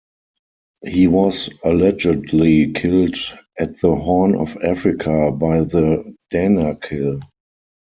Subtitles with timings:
[0.83, 3.15] He was allegedly killed
[3.59, 7.21] at the Horn of Africa by the Danakil.